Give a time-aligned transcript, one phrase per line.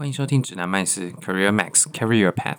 [0.00, 2.56] 欢迎收听指南麦斯 Career Max Carry Your Path。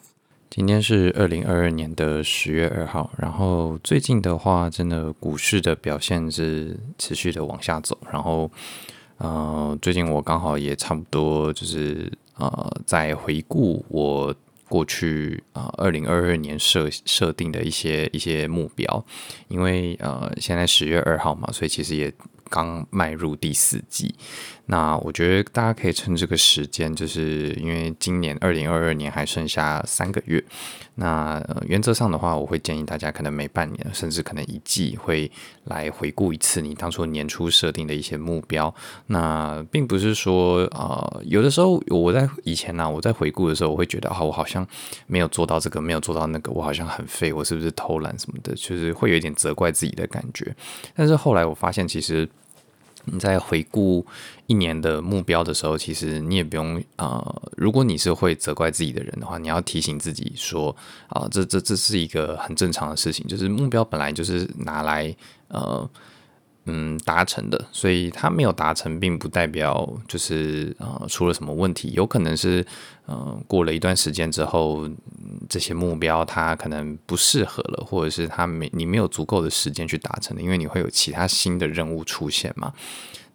[0.52, 7.98] 今天是二零二二年的十月二号，然后最近的话，真的股市的表现是持续的往下走。
[8.12, 8.52] 然后，
[9.18, 14.36] 呃，最近我刚好也差不多就是呃，在回顾我
[14.70, 19.04] 过去啊二零二二年设设定的一些一些目标，
[19.48, 22.14] 因为呃现在十月二号嘛，所以其实也。
[22.54, 24.14] 刚迈入第四季，
[24.72, 30.42] 那我觉得大家可以趁这个时间，就是因为今年二零二二年还剩下三个月。
[30.96, 35.30] 那、原则上的话，我会建议大家可能每半年，甚至可能一季会
[35.66, 38.74] 来回顾一次你当初年初设定的一些目标。
[39.08, 44.66] 那并不是说啊、呃，有的时候我在以前呢、我在回顾的时候，我会觉得啊，我好像
[45.06, 50.56] 没有做到这个，没有做到那个，我好像很废，我是不是偷懒什么的，就是会有一点责怪自己的感觉。
[50.96, 52.30] 但是后来我发现，其实。
[53.06, 54.06] 你在回顾
[54.48, 60.76] 一年的目标的时候，其实你也不用呃，如果你是会责怪自己的人的话，你要提醒自己说
[61.10, 65.16] 啊、这这这是一个很正常的事情，就是目标本来就是拿来
[65.48, 65.90] 呃。
[66.66, 72.64] 嗯，达成的，所以他没有达成，并不代表就是呃出了什么问题，有可能是
[73.08, 74.88] 呃过了一段时间之后，
[75.50, 82.72] 这些目标他可能不适合了，或者是他没你没有足够的时间去达成的，因为你会有其他新的任务出现嘛。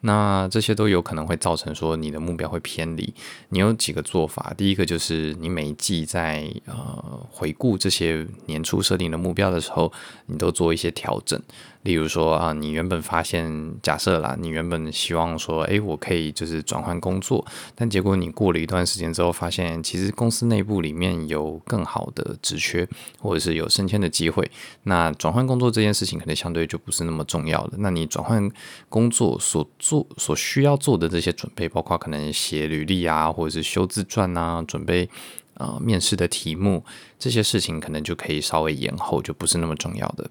[0.03, 3.13] 那这些都有可能会造成说你的目标会偏离。
[3.49, 9.93] 你有几个做法，第一个就是你每一季在呃回顾这些年初设定的目标的时候，
[10.27, 11.41] 你都做一些调整。
[11.87, 22.89] 例如说啊，你原本发现假设啦，你原本希望说，诶，我可以就是转换工作，但结果你过了一段时间之后，发现其实公司内部里面有更好的职缺，
[23.20, 24.51] 或者是有升迁的机会。
[24.83, 27.75] 那转换工作这件事情可能相对就不是那么重要了。
[27.79, 28.51] 那你转换
[28.89, 35.09] 工作所做所需要做的这些准备，包括可能写履历啊，或者是修自传啊，准备
[35.55, 36.84] 呃面试的题目，
[37.17, 40.29] 这些事情可能就可以稍微延后，就不是那么重要的。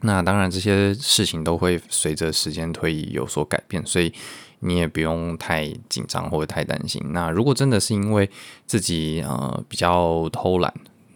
[0.00, 4.12] 那当然，这些事情都会随着时间推移有所改变，所以
[4.60, 7.02] 你也不用太紧张或者太担心。
[7.12, 8.30] 那如果真的是因为
[8.64, 10.72] 自己呃比较偷懒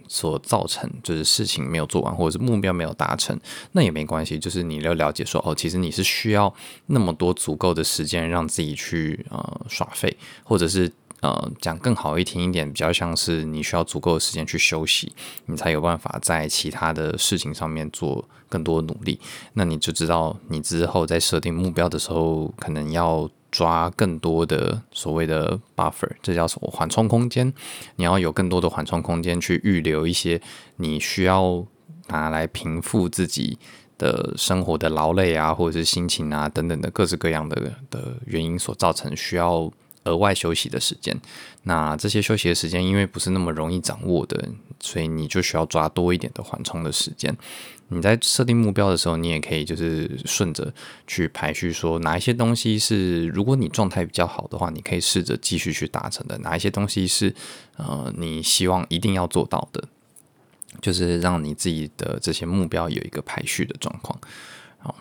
[0.09, 3.39] 所造成，就是事情没有做完或者是目标没有达成，
[3.71, 4.39] 那也没关系。
[4.39, 6.53] 就是你要了解说，哦，其实你是需要
[6.87, 10.91] 那么多足够的时间让自己去呃耍废，或者是。
[11.22, 15.12] 呃，讲更好一听一点，比较像是你需要足够的时间去休息，
[15.47, 19.21] 你才有办法在其他的事情上面做更多的努力。
[19.53, 27.55] 那你就知道，你之后在设定目标的时候，可能要抓更多的所谓的 buffer，这叫什么缓冲空间？
[27.94, 30.43] 你要有更多的缓冲空间去预留一些
[30.78, 31.65] 你需要
[32.09, 33.56] 拿来平复自己
[33.97, 39.71] 的生活的劳累啊，或者是心情啊等等的各式各样的的原因所造成需要。
[40.05, 41.19] 额外休息的时间，
[41.65, 44.49] 那这些休息的时间因为不是那么容易掌握的，
[44.81, 47.37] 所以你就需要抓多一点的缓冲的时间。
[47.89, 50.73] 你在设定目标的时候，你也可以就是顺着
[51.07, 57.35] 去排序，说哪一些东西是如果你状态比较好的话，你可以试着继续去达成的；哪一些东西是
[57.77, 59.85] 呃你希望一定要做到的，
[60.81, 64.19] 就是让你自己的这些目标有一个排序的状况。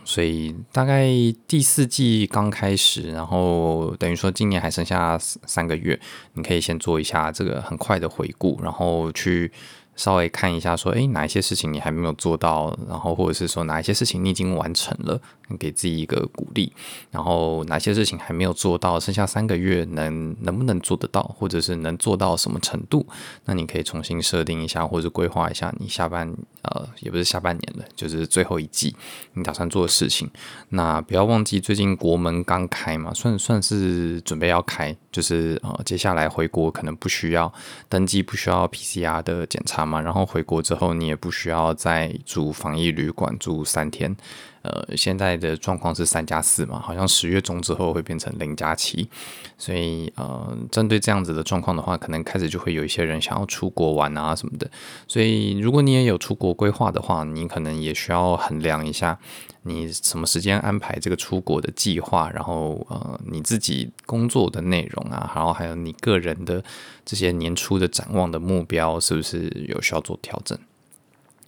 [0.03, 1.07] 所以大概
[1.47, 5.99] 第四季刚开始，然后等于说今年还剩下三个月，
[6.33, 9.51] 你可以先做一下这个很快的回顾，然后去。
[9.95, 12.75] 稍微看一下，说，诶，哪一些事情你还没有做到？
[12.87, 15.19] 然后或者是说，哪一些事情你已经完成了，
[15.59, 16.71] 给自己一个鼓励。
[17.11, 18.99] 然后哪些事情还没有做到？
[18.99, 21.21] 剩下三个月能能不能做得到？
[21.37, 23.05] 或者是能做到什么程度？
[23.45, 28.95] 那你可以重新设定一下，或者规划一下你下半呃，也不是下半年了，就是最后一季
[29.33, 30.29] 你打算做的事情。
[30.69, 37.51] 那不要忘记，最近国门刚开嘛，算算是准备要开，就是呃，接下来回国可能不需要
[37.89, 39.80] 登记，不需要 PCR 的检查。
[40.01, 44.15] 然后回国之后，你也不需要再住防疫旅馆住三天。
[44.63, 49.09] 呃，现在的状况是三加四嘛，好像十月中之后会变成零加七。
[49.57, 54.69] 所以，呃，针对这样子的状况的话，可能开始就会有一些人想要出国玩啊什么的。
[55.07, 59.17] 所以，如果你也有出国规划的话，你可能也需要衡量一下
[59.63, 66.63] 你什么时间安排这个出国的计划，然后呃，你自己工作的内容啊，然后还有你个人的
[67.05, 70.57] 这些年初的展望的目标，是不是有需要做调整？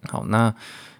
[0.08, 0.54] 好，那。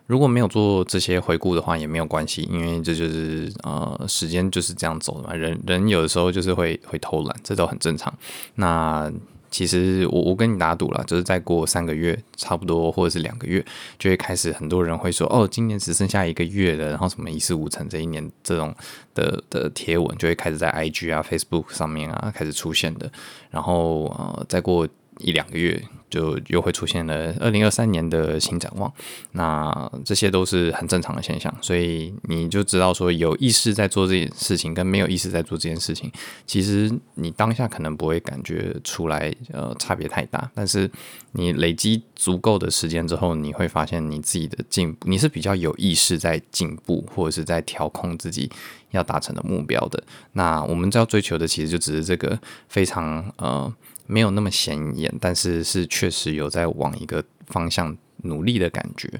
[0.06, 5.34] 如果没有做这些回顾的话，也没有关系，因为这就是呃，时间就是这样走的嘛。
[5.34, 8.12] 人人有的时候就是会会偷懒，这都很正常。
[8.56, 9.10] 那
[9.54, 13.64] 其实我我跟你打赌了，就是再过三个月，差不多或者是两个月，
[14.00, 18.74] 就会开始很多人会说，哦，今年只剩下一个月了，然后什么一事无成，这一年这种
[19.14, 23.08] 的的贴文就会开始在 IG 啊、Facebook 上面啊开始出现的，
[23.48, 24.88] 然后呃，再过。
[25.18, 28.92] 一两个月就又会出现了二零二三年的新展望，
[29.32, 36.10] 那这些都是很正常的现象，所以你就知道说有意识在做这件事情跟没有意识在做这件事情，
[36.46, 40.90] 其实你当下可能不会感觉出来，呃，差别太大，但是
[41.32, 48.48] 你累积足够的时间之后，你会发现你自己的进步，你是比较有意识在进步或者是在调控自己
[48.90, 50.02] 要达成的目标的。
[50.32, 52.38] 那我们要追求的其实就只是这个
[52.68, 53.72] 非常呃。
[54.06, 59.10] 没有那么显眼，但是是确实有在往一个方向努力的感觉。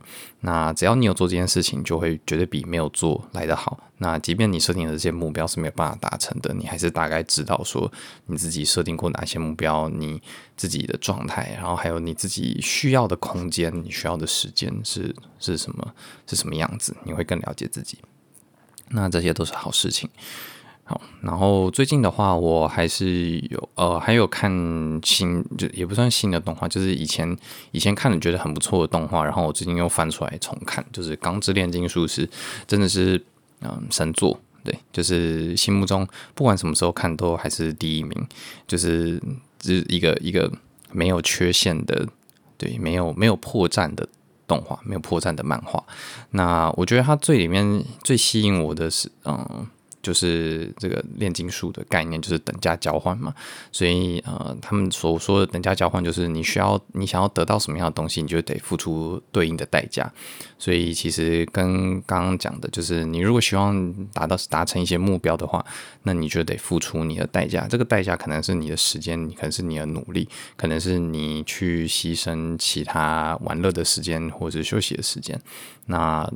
[0.40, 3.78] 那只要你有做这件事情，就会绝对比没有做来得好。
[3.98, 7.90] 那即便你设定的这些目标是没有办法达成的，你还是大概知道说
[8.26, 10.20] 你自己设定过哪些目标，你
[10.56, 15.94] 自己的状态，然后还有你自己需要的空间，你需要的时间是是什么，
[16.26, 17.98] 是什么样子，你会更了解自己。
[18.90, 20.10] 那这些都是好事情。
[20.86, 24.50] 好，然后最近的话，我还是有呃，还有看
[25.02, 27.34] 新，就也不算新的动画，就是以前
[27.70, 32.26] 以前看了觉得很不错的动画，然后我最近又翻出来重看，就是《钢之炼金术师》，
[32.66, 33.16] 真的是
[33.62, 38.28] 嗯、神作，对，就是心目中不管什么时候看都还是第一名，
[38.66, 39.18] 就是
[39.62, 40.52] 是一个一个
[40.92, 42.06] 没有缺陷的，
[42.58, 44.06] 对，没有没有破绽的
[44.46, 45.82] 动画，没有破绽的漫画。
[46.32, 49.66] 那我觉得它最里面最吸引我的是嗯。
[50.04, 53.34] 就是这个炼金术的概念，就是等价交换嘛。
[53.72, 60.12] 所以呃，他们所说的等价交换，就是你需要你想要得到什么样的东西，你就得付出对应的代价。
[60.58, 65.64] 所以其实跟刚刚讲的，就是你如果希望达到达成一些目标的话，
[66.02, 67.66] 那你就得付出你的代价。
[67.66, 75.40] 这个代价可能是你的时间，可能是你的努力，可能是你去牺牲其他玩乐的时间或者休息的时间。
[75.86, 76.30] 那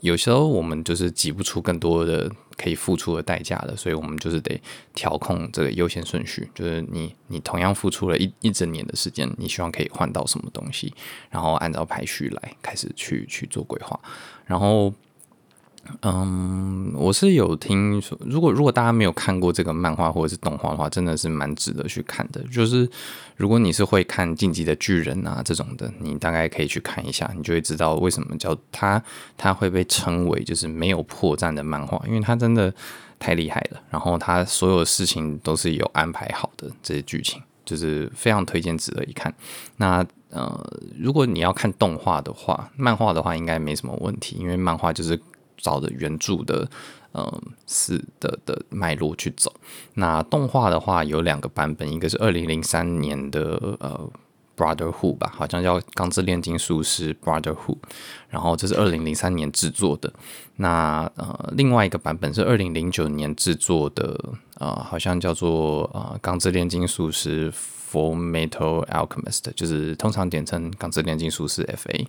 [0.00, 4.60] 有时候我们就是挤不出更多的可以付出的代价的，所以我们就是得
[4.94, 6.50] 调控这个优先顺序。
[6.54, 10.92] 就是你，你同样付出了一一整年的时间，你希望可以换到什么东西，
[11.30, 13.98] 然后按照排序来开始去去做规划，
[14.46, 14.92] 然后。
[16.02, 22.40] 嗯，我是有听说，如果如果大家没有看过这个漫画或者是动画的话，真的是蛮值得去看的。
[22.44, 22.88] 就是
[23.36, 29.02] 如果你是会看《进击的巨人》啊这种的，你大概可以去看一下，你就会知道为什么叫它
[29.36, 32.72] 它会被称为就是没有破绽的漫画，因为它真的
[33.18, 33.80] 太厉害了。
[33.90, 39.34] 然后它所有的事情都是有安排好的，这些剧情就是非常推荐，值得一看。
[39.78, 45.20] 那呃，如果你要看动画的话，漫画的话应该没什么问题，因为漫画就是。
[45.62, 46.68] 照着原著的，
[47.14, 49.52] 嗯，是的的脉络去走。
[49.94, 54.10] 那动画的话有两个版本，一个是二零零三年的呃
[54.56, 57.54] Brotherhood 吧，好像叫《钢之炼金术师 Brotherhood》，
[58.28, 60.12] 然后这是二零零三年制作的。
[60.56, 64.18] 那呃，另外一个版本是二零零九年制作的，
[64.58, 67.50] 呃，好像叫做呃《钢之炼金术师》。
[67.90, 72.06] Full Metal Alchemist 就是通常简称《钢之炼金术士》FA，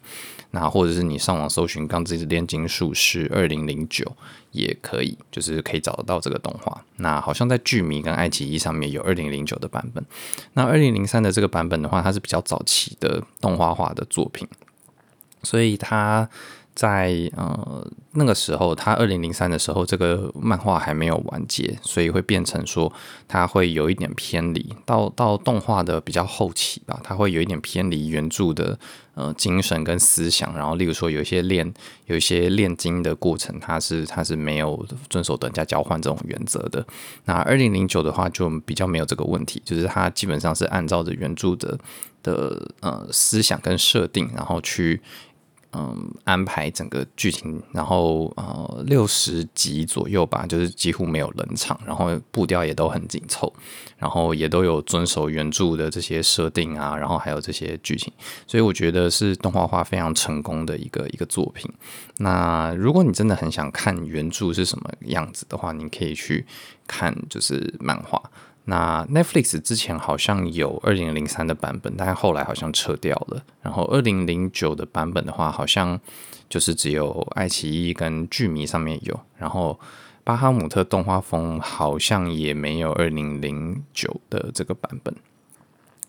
[0.51, 4.05] 那或者是你上网搜寻《钢之炼金术士》二零零九
[4.51, 6.83] 也可以，就是可以找得到这个动画。
[6.97, 10.05] 那好像在剧迷跟爱奇艺上面有二零零九的版本，
[10.53, 14.47] 那二零零三的这个版本的话，它是比较早期的动画化的作品，
[15.43, 16.29] 所以它。
[16.73, 22.91] 在呃那个时候，他二零零三的时候，这个漫画还没有完结，所以会变成说
[23.27, 24.73] 它会有一点偏离。
[24.85, 28.77] 到到动画的比较后期吧，它会有一点偏离原著的
[29.15, 30.55] 呃精神跟思想。
[30.55, 31.71] 然后，例如说有一些炼
[32.05, 36.85] 有一些炼金的过程，它是它是没有遵守等价交换这种原则的。
[37.25, 41.77] 那二零零九的话就比较没有这个问题，就是它基本上是按照着原著的
[42.23, 45.01] 的呃思想跟设定，然后去。
[45.73, 53.53] 嗯，安排整个剧情，然后呃六十集左右吧，就是几乎没有冷场，然后步调也都很紧凑，
[53.97, 58.11] 然后也都有遵守原著的这些设定啊，然后还有这些剧情，
[58.45, 61.71] 所以我觉得是动画化非常成功的一个一个作品。
[62.17, 66.45] 那如果你真的很想看原著是什么样子的话，你可以去
[66.85, 68.21] 看就是漫画。
[68.65, 73.43] 那 Netflix 之前好像有二零零三的版本，但后来好像撤掉了。
[73.61, 75.99] 然后二零零九的版本的话，好像
[76.47, 79.19] 就是只有爱奇艺跟剧迷上面有。
[79.37, 79.79] 然后
[80.23, 85.13] 巴哈姆特动画风好像也没有二零零九的这个版本。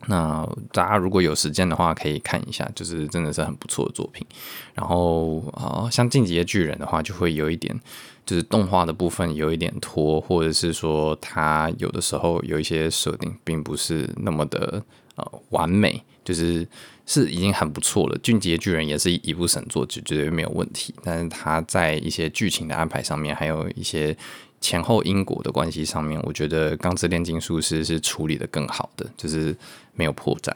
[0.07, 4.27] 那大家如果有时间的话，可以看一下，就是真的是很不错的作品。
[4.75, 7.81] 然后啊、呃，像《进击的巨人》的话，就会有一点，
[8.25, 14.83] 就是动画的部分有一点拖，或者是说它有的时候有一些设定并不是那么的
[15.17, 16.67] 呃完美，就是
[17.07, 18.17] 是已经很不错了。
[18.21, 20.95] 《俊杰巨人》也是一部神作，就绝对没有问题。
[21.03, 24.17] 但是它在一些剧情的安排上面，还有一些。
[24.61, 29.53] 前后因果的关系上面，我觉得《钢之炼金术师》是处理的更好的，就是
[29.93, 30.53] 没有破绽。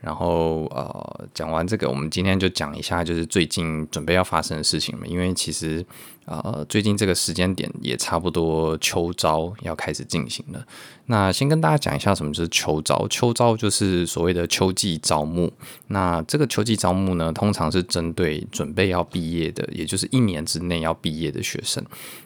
[0.00, 5.04] 然后呃，讲完这个，我们今天就讲一下，就是最近准备要发生的事情嘛。
[5.06, 5.84] 因为其实
[6.24, 10.64] 呃，最近这个时间点也差不多秋招要开始进行了。
[11.06, 13.08] 那先跟大家讲一下什么是秋招。
[13.08, 15.52] 秋招就是所谓的秋季招募。
[15.88, 21.84] 那这个秋季招募呢，通常是针对准备要毕业的，也就是一年之内要毕业的学生。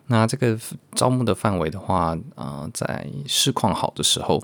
[0.09, 0.59] 那这个
[0.95, 4.43] 招募的范围的话，呃，在市况好的时候，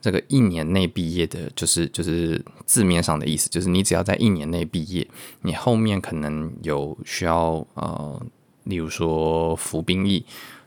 [0.00, 5.06] 这个一年内毕业的，就是就是字面上的意思，就是你只要在一年内毕业，
[5.42, 8.22] 你后面可能有需要呃，
[8.64, 10.24] 例如说服兵役，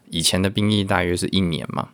[0.10, 1.90] 以前的兵役大约是一年嘛。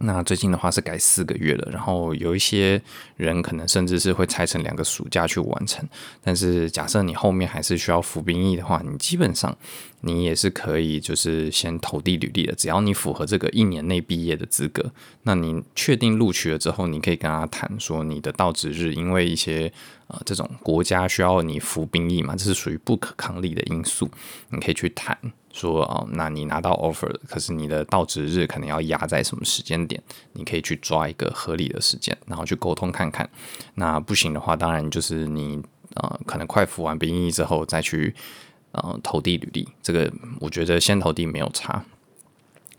[0.00, 2.80] 那最近的话是改四个月了，然后有一些
[3.16, 5.88] 人可能甚至是会拆成两个暑假去完成。
[6.22, 9.56] 但是假设你后面还是需要服兵役的话，你基本上
[10.02, 19.72] 你也是可以就是先投递履历的，只要你符合这个一年内毕业的资格，那你确定录取了之后，你可以跟他谈说你的到职日，因为一些
[20.08, 24.10] 呃这种国家需要你服兵役嘛，这是属于不可抗力的因素，
[24.50, 25.16] 你可以去谈。
[25.56, 30.00] 说哦，那你拿到 offer，可是你的到职日可能要压在什么时间点？
[30.34, 33.26] 你可以去抓一个合理的时间，然后去沟通看看。
[33.76, 35.62] 那不行的话，当然就是你
[35.94, 38.14] 呃，可能快服完兵役之后再去
[38.72, 39.66] 呃投递履历。
[39.82, 41.82] 这个我觉得先投递没有差。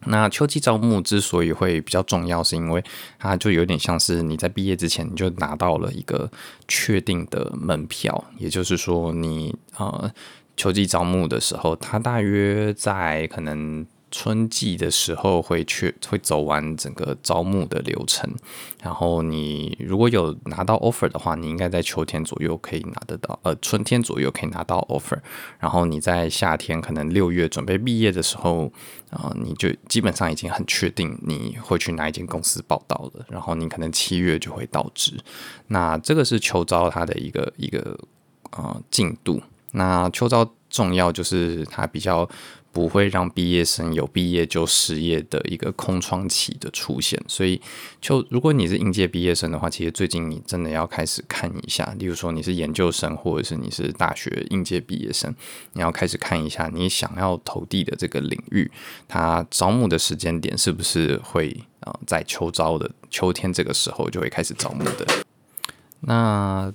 [0.05, 2.83] 那秋季招募之所以会比较重要，是因为
[3.17, 6.29] 它就有点像是你在毕业之前你就拿到了一个
[6.67, 10.13] 确定的门票，也就是说你呃。
[10.57, 18.33] 秋季招募的时候，他大约在可能春季的时候会去会走完整个招募的流程。
[18.81, 25.19] 然后你如果有拿到 offer 的话，你应该在秋天左右可以拿得到，呃，春天左右可以拿到 offer。
[25.59, 28.71] 然后你在夏天可能六月准备毕业的时候，
[29.11, 33.25] 啊、呃，你就基本上已经很确定你会去哪一间公司报到了。
[33.29, 35.19] 然后你可能七月就会到职。
[35.67, 37.99] 那这个是秋招它的一个一个
[38.51, 39.39] 呃进度。
[39.71, 42.27] 那秋招重要就是它比较
[42.71, 47.59] 不会让毕业生有毕业就失业的一个空窗期的出现，所以
[47.99, 55.33] 就如果你是应届毕业生的话，其实最近你真的要开始看一下，例如说你是研究生或者是你是大学应届毕业生，
[55.73, 58.69] 你要开始看一下你想要投递的这个领域，
[59.07, 65.07] 它招募的时间点是不是会啊在秋招的秋天这个时候就会开始招募的，
[66.01, 66.73] 那。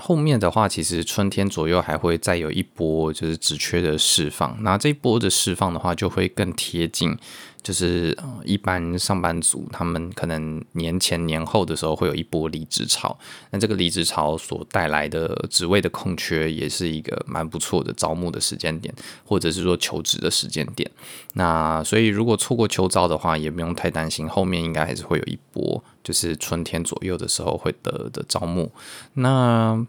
[0.00, 4.56] 后面的话，其实春天左右还会再有一波，就是止缺的释放。
[4.62, 7.16] 那这一波的释放的话，就会更贴近。
[7.62, 13.18] 就是呃，一般上班族他们可能年前年后的时候会有一波离职潮，
[13.50, 20.90] 那这个离职潮所带来的职位的空缺，也是一个蛮不错的招募的时间点，或者是说求职的时间点。
[21.34, 28.72] 那所以如果错过秋招的话，也不用太担心，后面应该还是会有一波，就是春天左右的时候会得的招募。
[29.14, 29.86] 那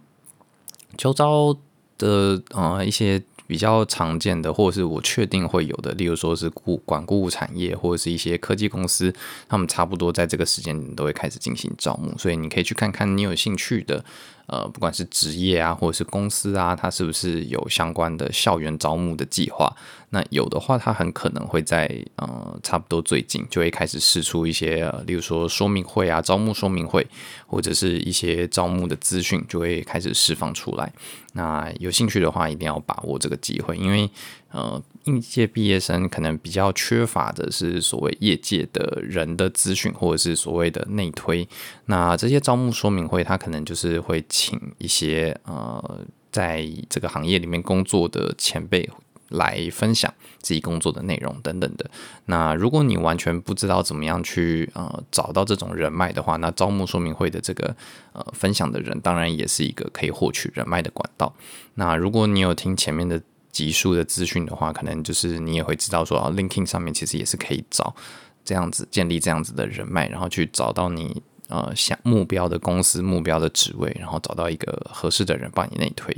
[0.97, 1.57] 秋招
[1.97, 3.23] 的呃一些。
[3.51, 9.13] 比较常见的，或者是我确定会有的，例如说是股管固产业，或者是一些科技公司，
[9.49, 14.05] 他们差不多在这个时间都会开始进行招募，所以你可以去看看你有兴趣的。
[14.47, 19.73] 呃，不管是职业啊，或者是公司啊，它是不是有相关的校园招募的计划？
[20.09, 27.07] 那有的话，它很可能会在呃差不多最近就会开始释出一些，例如说说明会啊，招募说明会，
[27.47, 30.91] 或者是一些招募的资讯就会开始释放出来。
[31.33, 34.09] 那有兴趣的话，一定要把握这个机会，因为
[34.51, 34.81] 呃。
[35.05, 41.47] 应届毕业生可能比较缺乏的是所谓业界的人的资讯，或者是所谓的内推。
[41.87, 48.87] 那这些招募说明会，他可能就是会请一些呃，在这个行业里面工作的前辈
[49.29, 51.89] 来分享自己工作的内容等等的。
[52.25, 57.75] 那如果你完全不知道怎么样去呃找到这种人脉的话，那招募说明会的这个
[58.13, 61.33] 呃分享的人，当然也是一个可以获取人脉的管道。
[61.73, 63.19] 那如果你有听前面的。
[63.51, 67.95] 集数的资讯的话，可能就是你也会知道说啊，Linking 上面其实也是可以找
[68.43, 76.15] 这样子建立这样子的人脉，然后去找到你呃想目标的公司、目标的职位，然后找到一个合适的人帮你内推。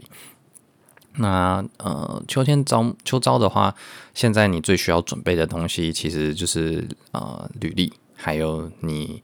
[1.18, 3.76] 那呃，秋天招秋招的话，
[4.14, 9.22] 现在你最需要准备的东西其实就是呃履历，还有你。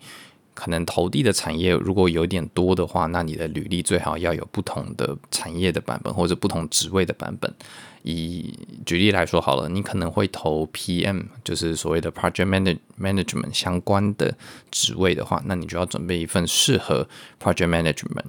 [0.60, 7.54] 可能投递的产业如果有点多的话，那你的履历最好要有不同的产业的版本或者不同职位的版本。
[8.04, 8.54] 以
[8.86, 14.38] 举例来说好了，你可能会投 PM，就是所谓的 Project Management 相关的
[14.70, 17.08] 职位的话，那你就要准备一份适合
[17.42, 18.26] Project Management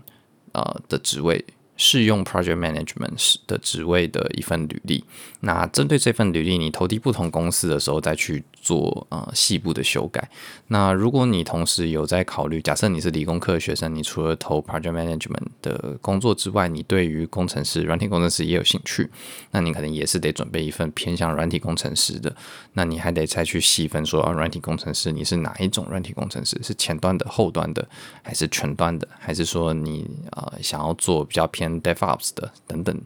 [0.53, 1.45] 啊的职位。
[1.81, 5.03] 适用 project management 的职位的一份履历，
[5.41, 10.29] 那针对这份履历，你投递不同公司的时候再去做呃细部的修改。
[10.67, 19.09] 那如果你同时有在考虑，假设你是理工科学生，你除了投 project management 的工作之外，你对于工程师、软体工程师也有兴趣，
[19.53, 22.37] 那你可能也是得准备一份偏向软体工程师的。
[22.75, 26.61] 那你还得再去细分说，啊，软体工程师你是哪一种软体工程师？
[26.63, 27.89] 是前端的、后端的，
[28.23, 29.09] 还是全端的？
[29.19, 32.99] 还是说你呃想要做比较偏 DevOps 的等等，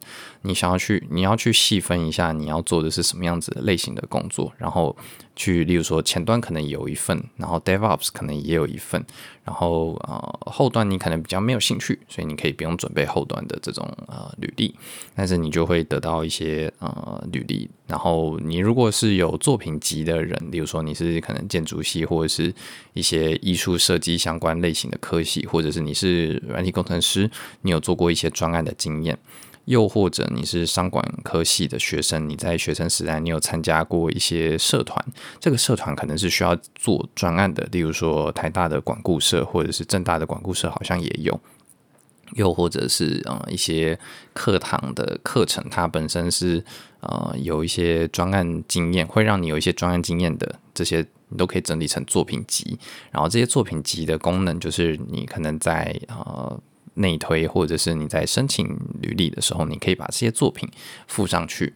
[0.42, 4.97] 你想要去，你要去细分一下，你要做的是什么样子类型的工作，然后
[5.37, 9.05] 去，例如说前端可能有一份，然后 DevOps 可能也有一份，
[9.45, 14.75] 然后呃后端你可能比较没有兴趣，所以你可以不用准备后端的这种呃履历，
[15.14, 22.55] 但是你就会得到一些呃履历，然后你如果是有作品集的人，例如说你是可能建筑系或者是
[22.93, 27.31] 一些艺术设计相关类型的科系，或者是你是软体工程师，
[27.62, 29.19] 你有做过一些专案的经验。
[29.66, 35.02] 又或者你是商管科系的学生，你在学生时代你有参加过一些社团，
[35.40, 41.40] 这个社团可能是需要做专案的，例如说台大的管顾社或者是政大的管顾社好像也有，
[42.35, 43.99] 又或者是呃一些
[44.35, 46.62] 课堂的课程，它本身是
[47.00, 52.78] 呃有一些专案经验，会让你有一些专案经验的这些，你都可以整理成作品集，
[53.11, 56.61] 然后这些作品集的功能就是你可能在呃。
[56.95, 58.67] 内推，或者是你在申请
[59.01, 60.69] 履历的时候，你可以把这些作品
[61.07, 61.75] 附上去。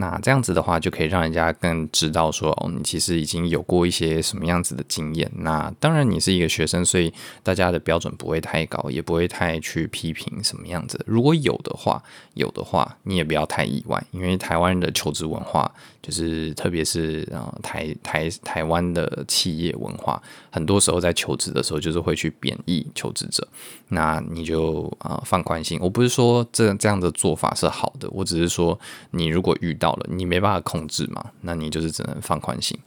[0.00, 5.28] 那这样子的话，就可以让人家更知道说，哦，你其实已经有过一些什么样子的经验。
[5.34, 7.12] 那当然，你是一个学生，所以
[7.42, 11.04] 大家的标准不会太高，也不会太去批评什么样子。
[11.04, 12.00] 如果有的话，
[12.34, 15.68] 有的话，你也不要太意外，因为台湾的求职文化，
[16.00, 23.44] 就是特别是呃台台台湾的企业文化，很多时候在求职的时候，就是会去贬义求职者。
[23.88, 28.78] 那你就啊、呃、放宽心，我不是说这这样的做法是好的，我只是说
[29.10, 29.87] 你如果遇到。
[29.88, 32.78] 好了，你没办法控制嘛，那你就是只能放宽心，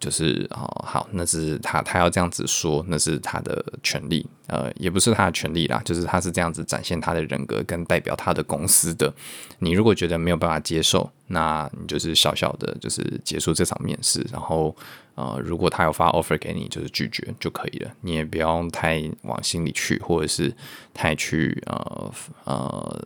[0.00, 9.14] 就是哦好，那是他他要这样子说，那是他的权利，呃，也不是他的权利啦，就是他是这样子展现他的人格跟代表他的公司的。
[9.60, 14.74] 你如果觉得没有办法接受，那你就是小小的，就是结束这场面试，然后
[15.14, 20.52] 呃，如果他有发 offer 给你，就是拒绝就可以了，你也不用太往心里去，或者是
[20.92, 22.12] 太去呃
[22.46, 23.00] 呃。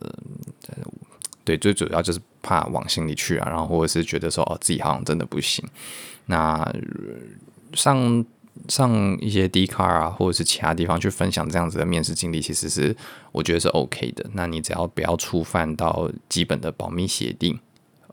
[1.45, 5.67] 对，最主要就是怕往心里去啊，然后或者是觉得说哦，自己好像真的不行。
[6.27, 6.71] 那
[7.73, 8.23] 上
[8.69, 12.95] 上一些 Dcard 啊，或者是其他地方去分享这样子的面试经历，其实是
[13.31, 14.23] 我觉得是 OK 的。
[14.33, 17.59] 那你只要不要触犯到基本的保密协定，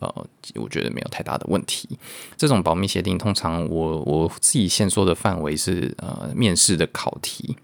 [0.01, 1.99] 呃，我觉得没有太大的问题。
[2.39, 7.57] 这种保密协定通常我我自己先说的范围是呃面试的考题。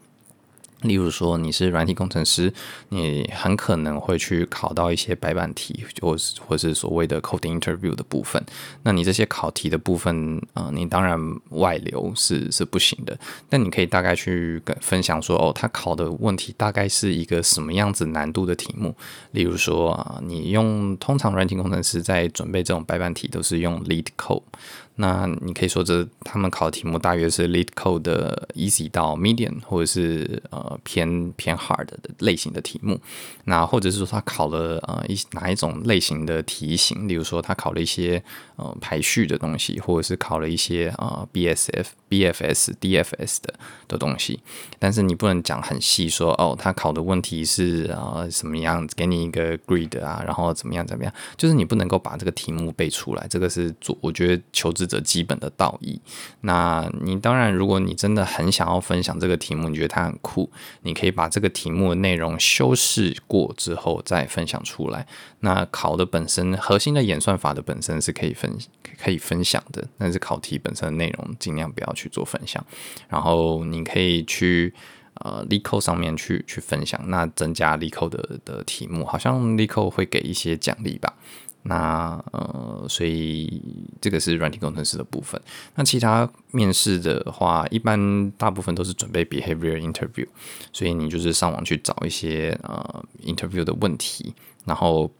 [0.82, 2.52] 例如说，你是软体工程师，
[2.90, 8.40] 你很可能会去考到一些白板题，或是或是所谓的 coding interview 的部分。
[8.84, 11.18] 那你这些考题的部分，呃，你当然
[11.50, 13.18] 外流是是不行的。
[13.48, 18.94] 但你可以大概去跟分享说，哦，他考的问题大概是一个什么样子难度的题目。
[19.32, 24.42] 例如说啊，你用通常软体工程师在准备这种白板题都是用 lead code。
[25.00, 33.00] 那你可以说，这他们考的题目大约是 LeetCode 的 easy 到 medium，或者是呃偏偏 hard 的类型的题目。
[33.44, 38.20] 那或者是说他考了呃一哪一种类型的题型，例如说他考了一些
[38.56, 43.54] 呃排序的东西，或者是考了一些呃 BSF、BFS、DFS 的
[43.86, 44.40] 的东西。
[44.80, 53.24] 但是你不能讲很细说，哦，他考的问题是呃什么样子，给你一个 grid 啊，然后怎么样怎么样，就是你不能够把这个题目背出来。
[53.30, 54.88] 这个是做我觉得求职。
[54.88, 56.00] 者基本的道义，
[56.40, 65.06] 那你当然，如果你真的很想要分享这个题目，你觉得它很酷，你可以把这个题目的内容修饰过之后再分享出来。
[65.40, 68.56] 那考的本身核心的演算法的本身是可以分
[68.98, 72.64] 可以分享的，但是考题本身的内容尽量不要去做分享。
[73.08, 74.72] 然后你可以去
[75.14, 81.12] 呃，Leeco 上面去去分享，那增加 Leeco 的的题目，好像 Leeco 会给一些奖励吧。
[81.64, 83.60] 那呃，所以
[84.00, 85.38] 这个是软体工程师的部分。
[85.74, 90.26] 那其他面试的话，一般大部分都是准备 behavior interview，
[90.72, 94.32] 所以你就是上网去找一些呃 interview 的问题，
[94.64, 95.10] 然后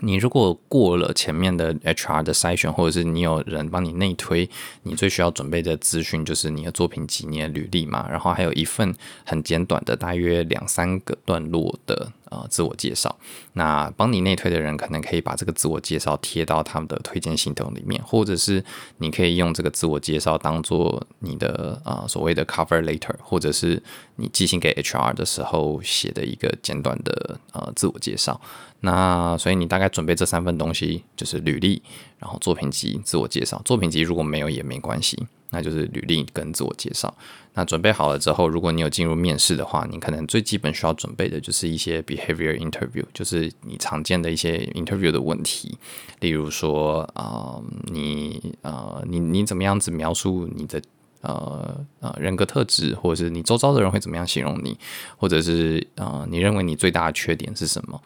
[0.00, 4.48] 你如果过了前面的 HR 的筛选，或者是你有人帮你内推，
[4.82, 12.12] 你最需要准备的资讯就是你的作品集、你的履历嘛，然后还有一份很简短的，大约两三个段落的。
[12.30, 13.16] 呃，自我介绍，
[13.54, 18.62] 那帮你内推的人可能可以把这个自我介绍贴到他们的推荐系统里面，或者是
[18.98, 23.82] 你可以用这个自我介绍当做你的呃所谓的 cover letter，或者是
[24.16, 28.40] 你寄信给 HR 的时候写的一个简短的呃自我介绍。
[28.80, 31.82] 那所以你大概准备这三份东西，就是履历，
[32.18, 33.60] 然后作品集、自我介绍。
[33.64, 35.26] 作品集如果没有也没关系。
[35.50, 37.12] 那就是履历跟自我介绍。
[37.54, 45.76] 那准备好了之后，如果你有进入面试的话，你可能最基本需要准备的就是一些 behavior interview，就是你常见的一些 interview 的问题，
[46.20, 50.80] 例如说啊、你呃，你你怎么样子描述你的
[51.22, 54.78] 呃呃人格特质，或者是你周遭的人会怎么样形容你，
[55.16, 58.00] 或者是呃，你认为你最大的缺点是什么？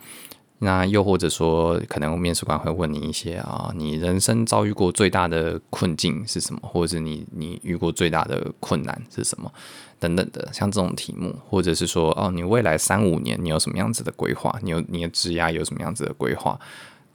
[0.64, 9.52] 那又或者说，可能面试官会问你一些啊，你人生遭遇过最大的困境是什么，或者是你你遇过最大的困难是什么，
[9.98, 14.56] 等等的，像这种题目，或者是说，哦，你未来三五年你有什么样子的规划？
[14.62, 16.56] 你有你的职涯有什么样子的规划？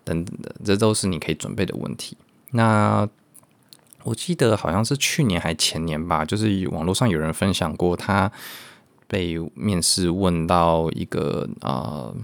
[0.03, 2.17] 等等的，这都是你可以准备的问题。
[2.51, 3.07] 那
[4.03, 8.29] 我记得好像是去年还前年吧，就是网络上有人分享过，他
[9.07, 12.11] 被面试问到一个啊。
[12.11, 12.15] 呃、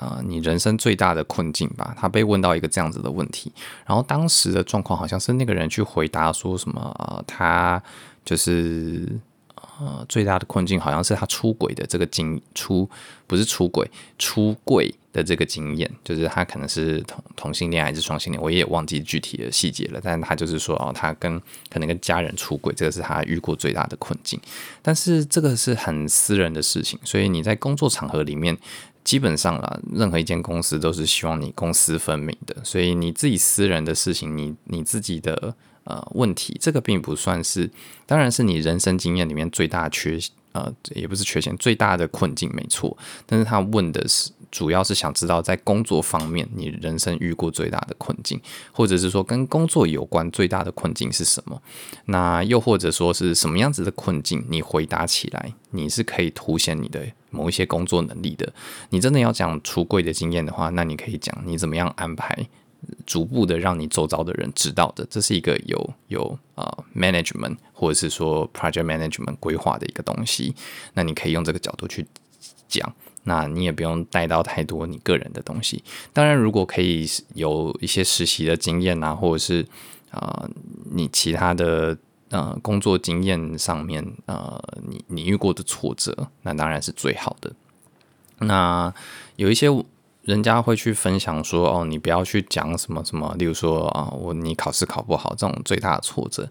[0.00, 1.92] 呃，你人生最大的困境吧？
[1.98, 3.52] 他被问到一个这样子的问题，
[3.84, 7.82] 然后当时的状况好像是那个人去回答说什么，呃，他
[8.24, 9.08] 就是
[9.80, 12.88] 呃最大的困境好像是他出轨的这个经出
[13.26, 20.00] 不是出轨出柜的这个经验，就是他可能是同同性恋还是双性恋，我也忘记具体的细节了。
[20.02, 24.40] 但他就是说哦，他跟可能跟家人出轨，这个是他遇过最大的困境。
[24.80, 28.56] 但是这个是很私人的事情，所以你在工作场合里面。
[29.08, 37.70] 基本上啦，任何一间公司都是希望你公私分明的，所以你自己私人的事情，你你自己的呃问题，这个并不算是，
[38.04, 40.18] 当然是你人生经验里面最大的缺
[40.52, 42.94] 呃，也不是缺陷，最大的困境没错，
[43.24, 44.30] 但是他问的是。
[44.50, 48.40] 主要是想知道在工作方面，你人生遇过最大的困境，
[48.72, 51.60] 或者是说跟工作有关最大的困境是什么？
[52.06, 54.44] 那又或者说是什么样子的困境？
[54.48, 58.52] 你回答起来，你是可以凸显你的某一些工作能力的。
[58.90, 62.48] 你真的要讲出柜的经验的话，那你可以讲你怎么样安排，
[63.04, 65.06] 逐步的让你周遭的人知道的。
[65.10, 70.54] 这是一个有有啊、management 或者是说 project management 规划的一个东西。
[70.94, 72.06] 那你可以用这个角度去
[72.66, 72.94] 讲。
[73.28, 75.84] 那你也不用带到太多你个人的东西。
[76.12, 79.64] 当然，如果可以有一些实习的经验啊，或者是
[80.10, 80.48] 啊、
[80.90, 81.96] 你其他的
[82.30, 87.52] 呃工作经验上面呃，你你遇过的挫折，那当然是最好的。
[88.40, 88.92] 那
[89.36, 89.68] 有一些。
[90.28, 96.46] 人家会去分享说：“哦，你不要去讲什么什么，例如说啊，我你考试考不好这种最大的挫折。”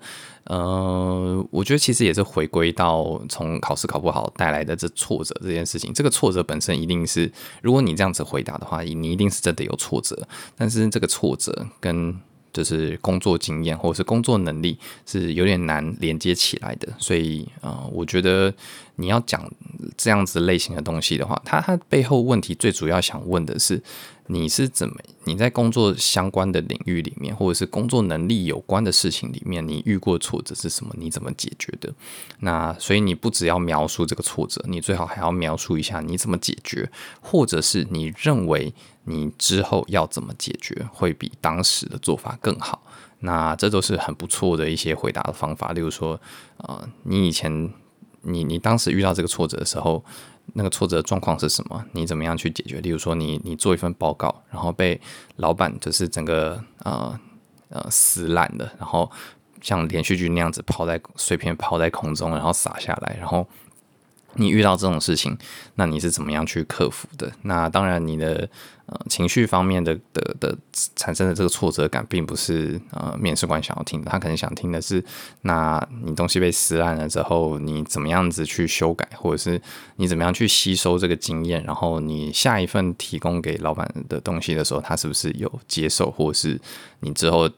[0.45, 5.93] 呃，我觉得其实也是回归到从考试考不好带来的这挫折这件事情。
[5.93, 10.27] 这个挫折本身一定是，如果你这样子回答的话，你一定是真的有挫折。
[10.55, 12.19] 但是这个挫折跟
[12.57, 16.87] 就是工作经验或者是工作能力是有点难连接起来的。
[16.97, 18.53] 所以啊，呃，我觉得。
[18.99, 19.47] 你要讲
[19.95, 23.79] 这样子类型的东西的话，它它背后问题最主要想问的是，
[24.27, 30.93] 你是怎么你在工作相关的领域里面，或者是工作能力有关的事情里面，你遇过挫折是什么？
[30.97, 31.93] 你怎么解决的？
[32.39, 36.89] 那所以你不只要描述这个挫折，你最好还要描述一下你怎么解决，
[37.21, 38.73] 或者是你认为
[39.05, 42.83] 你之后要怎么解决会比当时的做法更好。
[43.19, 45.73] 那这都是很不错的一些回答的方法。
[45.73, 46.19] 例如说，
[46.57, 47.71] 呃，你以前。
[48.21, 50.03] 你你当时遇到这个挫折的时候，
[50.53, 51.85] 那个挫折状况是什么？
[51.91, 52.79] 你怎么样去解决？
[52.81, 54.99] 例如说你，你做一份报告，然后被
[55.35, 57.19] 老板就是整个呃
[57.69, 59.11] 呃撕烂的，然后
[59.61, 63.47] 像连续剧那样子抛在碎片抛在空中，然后洒下来，然后。
[64.37, 65.37] 你遇到这种事情，
[65.75, 67.31] 那你是怎么样去克服的？
[67.41, 68.49] 那当然，你的
[68.85, 70.57] 呃情绪方面的的的
[70.95, 74.09] 产生的这个挫折感，并不是呃面试官想要听的。
[74.09, 75.03] 他可能想听的是，
[75.41, 79.61] 那你东西被撕烂了之后，你怎么样子去修改，或者是
[79.97, 86.59] 你怎么样去吸收这个经验，然后你下一份提供给老板的东西的时候，他是不是有接受，或是
[87.01, 87.49] 你之后。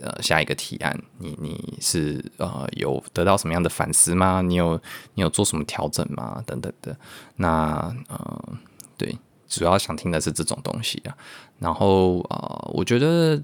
[0.00, 4.42] 呃，下一个提案，你你是呃有得到什么样的反思吗？
[4.42, 4.80] 你有
[5.14, 6.42] 你有做什么调整吗？
[6.46, 6.96] 等等的。
[7.36, 8.42] 那呃，
[8.96, 9.18] 对，
[9.48, 11.16] 主要想听的是这种东西啊。
[11.58, 13.42] 然后呃，我觉得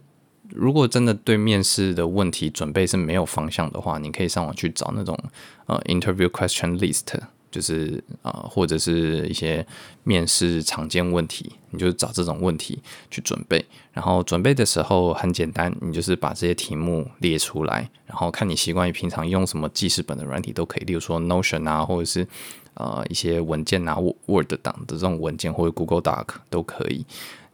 [0.48, 5.18] 如果真的对面试的问题准备是没有方向的话，你可以上网去找那种
[5.66, 7.18] 呃 interview question list。
[7.50, 9.66] 就是呃，或者是一些
[10.04, 13.64] 面试常见问题，你就找这种问题去准备。
[13.92, 22.26] 然后准备的时候很简单，你就是把这些题目列出来，然后看你习惯于平常用什么记事本的软体都可以，例如说 Notion 啊，或者是
[22.74, 27.04] 呃一些文件啊，Word 档的这种文件，或者 Google Doc 都可以，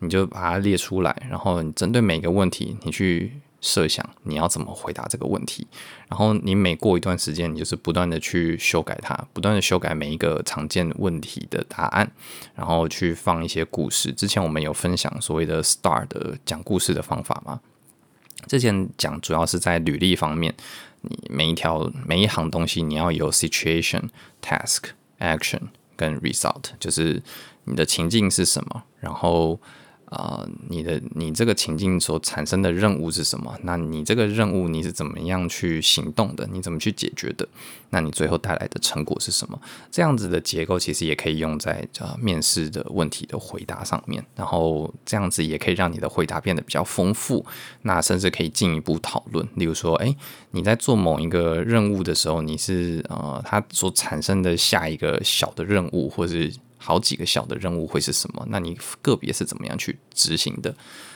[0.01, 3.33] 你就把它列出来，然后你针对每个问题，你去。
[3.67, 5.67] 设想你要怎么回答这个问题，
[6.09, 12.09] 然后你每过一段时间，你就是不断的去修改它，不断的修改每一个常见问题的答案，
[12.55, 14.13] 然后去放一些故事。
[14.13, 17.61] 之前我们有分享所谓的 STAR 的讲故事的方法吗？
[18.47, 20.55] 之前讲主要是在履历方面，
[21.01, 24.05] 你每一条每一行东西你要有 situation、
[24.41, 25.63] task、action
[25.97, 27.21] 跟 result，就是
[27.65, 29.61] 你的情境是什么，然后。
[30.17, 33.55] 啊、你的你这个情境所产生的任务是什么？
[33.63, 36.49] 那你这个任务你是怎么样去行动的？
[36.51, 37.47] 你怎么去解决的？
[37.91, 39.61] 那你最后带来的成果是什么？
[39.91, 47.45] 这样子的结构其实也可以用在呃面试的问题的回答上面，然后这样子也可以让你的回答变得比较丰富。
[47.83, 50.17] 那甚至可以进一步讨论，例如说，诶，
[50.51, 56.53] 你在做某一个任务的时候，你是呃，它所产生的下一个小的任务，或是。
[56.87, 58.46] 好几个小的任务会是什么？
[58.49, 60.72] 那你个别是怎么样去执行的？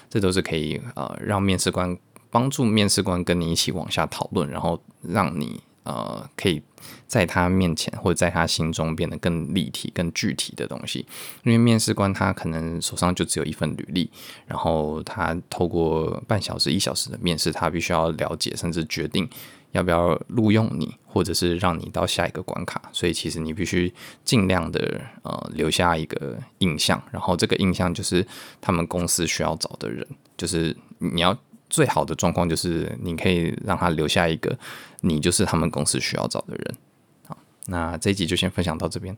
[0.09, 1.97] 这都是可以呃让面试官
[2.29, 6.61] 帮助面试官跟你一起往下讨论，然后让你呃可以
[7.07, 11.07] 在他面前或者在他心中变得更立体、更具体的东西。
[11.45, 14.11] 因为面试官他可能手上就只有一份履历，
[14.47, 19.29] 然后他透过半小时、一小时的面试，他必须要了解甚至决定。
[19.73, 22.83] 要不要录用你，或者是让你到下一个关卡？
[22.93, 23.93] 所以其实你必须
[24.25, 28.27] 尽量的呃留下一个印象，然后这个印象就是
[28.61, 30.07] 他们公司需要找的人，
[30.37, 31.37] 就是你要
[31.69, 34.59] 最好的状况就是你可以让他留下一个
[35.01, 36.75] 你就是他们公司需要找的人。
[37.29, 39.17] 好，那这一集就先分享到这边。